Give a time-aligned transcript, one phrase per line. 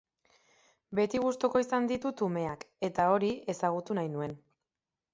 [0.99, 4.39] Beti gustuko izan ditut umeak eta hori ezagutu nahi nuen.